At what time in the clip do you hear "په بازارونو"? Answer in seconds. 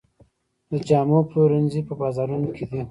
1.87-2.47